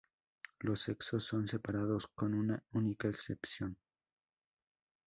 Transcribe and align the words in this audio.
Los 0.61 0.81
sexos 0.81 1.23
son 1.25 1.47
separados, 1.47 2.07
con 2.07 2.33
una 2.33 2.63
única 2.71 3.07
excepción. 3.07 3.77